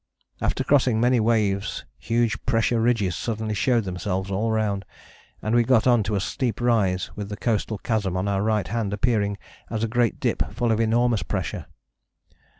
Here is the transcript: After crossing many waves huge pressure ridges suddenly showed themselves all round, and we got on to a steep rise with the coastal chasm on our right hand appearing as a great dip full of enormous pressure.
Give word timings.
After 0.41 0.63
crossing 0.63 0.99
many 0.99 1.19
waves 1.19 1.85
huge 1.99 2.43
pressure 2.47 2.81
ridges 2.81 3.15
suddenly 3.15 3.53
showed 3.53 3.83
themselves 3.83 4.31
all 4.31 4.49
round, 4.49 4.83
and 5.43 5.53
we 5.53 5.61
got 5.63 5.85
on 5.85 6.01
to 6.01 6.15
a 6.15 6.19
steep 6.19 6.59
rise 6.59 7.11
with 7.15 7.29
the 7.29 7.37
coastal 7.37 7.77
chasm 7.77 8.17
on 8.17 8.27
our 8.27 8.41
right 8.41 8.67
hand 8.67 8.93
appearing 8.93 9.37
as 9.69 9.83
a 9.83 9.87
great 9.87 10.19
dip 10.19 10.55
full 10.55 10.71
of 10.71 10.79
enormous 10.79 11.21
pressure. 11.21 11.67